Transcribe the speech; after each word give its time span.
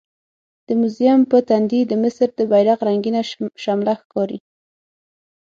د 0.67 0.69
موزیم 0.79 1.21
په 1.31 1.37
تندي 1.49 1.81
د 1.87 1.93
مصر 2.03 2.27
د 2.39 2.39
بیرغ 2.51 2.79
رنګینه 2.89 3.21
شمله 3.63 3.93
ښکاري. 4.01 4.39